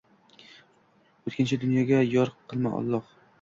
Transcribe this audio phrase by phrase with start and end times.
[1.27, 3.15] O‘tkinchi dunyoga yor qilma, Alloh.